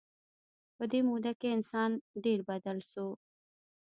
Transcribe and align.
په 0.75 0.83
دې 0.91 0.99
موده 1.07 1.31
کې 1.39 1.47
انسان 1.57 1.91
ډېر 2.23 2.39
بدل 2.49 2.77
شو. 2.91 3.07